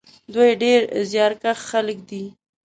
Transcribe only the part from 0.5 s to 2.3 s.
ډېر زیارکښ خلک دي.